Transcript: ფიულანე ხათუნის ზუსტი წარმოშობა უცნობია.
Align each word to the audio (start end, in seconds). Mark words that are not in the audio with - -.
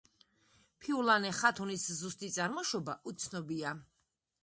ფიულანე 0.85 1.35
ხათუნის 1.41 1.85
ზუსტი 2.01 2.33
წარმოშობა 2.39 2.99
უცნობია. 3.13 3.79